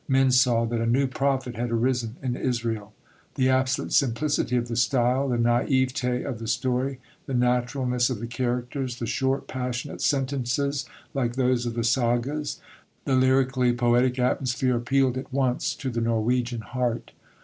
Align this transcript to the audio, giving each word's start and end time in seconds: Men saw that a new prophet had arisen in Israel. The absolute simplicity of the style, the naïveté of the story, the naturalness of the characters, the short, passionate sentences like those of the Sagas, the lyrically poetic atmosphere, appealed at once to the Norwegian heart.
Men 0.07 0.31
saw 0.31 0.65
that 0.65 0.81
a 0.81 0.87
new 0.87 1.05
prophet 1.05 1.55
had 1.55 1.69
arisen 1.71 2.15
in 2.23 2.35
Israel. 2.35 2.91
The 3.35 3.49
absolute 3.49 3.93
simplicity 3.93 4.57
of 4.57 4.67
the 4.67 4.75
style, 4.75 5.29
the 5.29 5.37
naïveté 5.37 6.25
of 6.27 6.39
the 6.39 6.47
story, 6.47 6.99
the 7.27 7.35
naturalness 7.35 8.09
of 8.09 8.19
the 8.19 8.25
characters, 8.25 8.97
the 8.97 9.05
short, 9.05 9.45
passionate 9.47 10.01
sentences 10.01 10.85
like 11.13 11.35
those 11.35 11.67
of 11.67 11.75
the 11.75 11.83
Sagas, 11.83 12.59
the 13.05 13.13
lyrically 13.13 13.73
poetic 13.73 14.17
atmosphere, 14.17 14.77
appealed 14.77 15.19
at 15.19 15.31
once 15.31 15.75
to 15.75 15.91
the 15.91 16.01
Norwegian 16.01 16.61
heart. 16.61 17.11